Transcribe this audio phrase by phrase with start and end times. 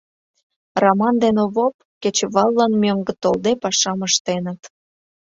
[0.81, 4.61] Раман ден Овоп кечываллан мӧҥгӧ толде пашам ыштеныт.